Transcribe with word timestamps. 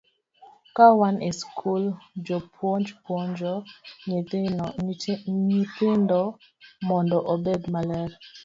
Ka 0.75 0.85
wan 0.99 1.15
e 1.29 1.29
skul, 1.39 1.83
jopuonj 2.25 2.87
puonjo 3.03 3.53
nyithindo 5.49 6.21
mondo 6.87 7.17
obed 7.33 7.61
maler. 7.73 8.09